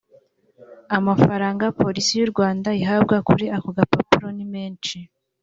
amafaranga 0.97 1.65
police 1.79 2.11
y’u 2.19 2.29
rwanda 2.31 2.69
ihabwa 2.81 3.17
kuri 3.27 3.45
ako 3.57 3.69
gapapuro 3.77 4.27
ni 4.37 4.45
menshi 4.53 4.97